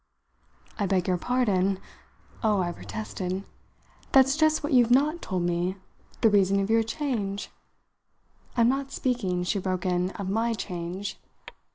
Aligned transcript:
"I 0.79 0.87
beg 0.87 1.07
your 1.07 1.19
pardon" 1.19 1.77
oh, 2.43 2.59
I 2.59 2.71
protested! 2.71 3.43
"That's 4.13 4.35
just 4.35 4.63
what 4.63 4.73
you've 4.73 4.89
not 4.89 5.21
told 5.21 5.43
me. 5.43 5.75
The 6.21 6.29
reason 6.31 6.59
of 6.59 6.71
your 6.71 6.81
change" 6.81 7.51
"I'm 8.57 8.67
not 8.67 8.91
speaking," 8.91 9.43
she 9.43 9.59
broke 9.59 9.85
in, 9.85 10.09
"of 10.17 10.27
my 10.27 10.55
change." 10.55 11.19